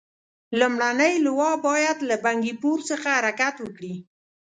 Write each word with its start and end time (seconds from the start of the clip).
لومړنۍ 0.59 1.13
لواء 1.25 1.55
باید 1.67 1.97
له 2.09 2.15
بنکي 2.25 2.53
پور 2.61 2.79
څخه 2.89 3.07
حرکت 3.17 3.55
وکړي. 3.61 3.93